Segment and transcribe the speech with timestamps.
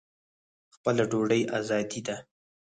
[0.75, 2.15] خپله ډوډۍ ازادي ده.